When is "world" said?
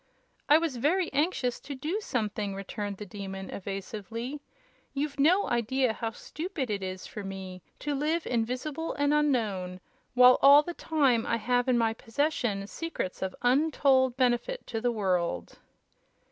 14.91-15.59